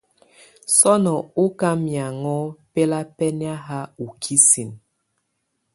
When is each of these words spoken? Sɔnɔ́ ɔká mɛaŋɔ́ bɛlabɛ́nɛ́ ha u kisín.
Sɔnɔ́ 0.77 1.19
ɔká 1.43 1.69
mɛaŋɔ́ 1.83 2.41
bɛlabɛ́nɛ́ 2.73 3.53
ha 3.65 3.77
u 4.03 4.05
kisín. 4.21 4.69